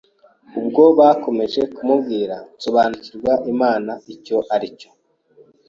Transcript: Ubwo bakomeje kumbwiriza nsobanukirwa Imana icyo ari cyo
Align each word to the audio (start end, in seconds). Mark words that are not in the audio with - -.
Ubwo 0.59 0.83
bakomeje 0.99 1.61
kumbwiriza 1.75 2.37
nsobanukirwa 2.55 3.33
Imana 3.51 3.93
icyo 4.13 4.37
ari 4.53 4.67
cyo 4.79 4.89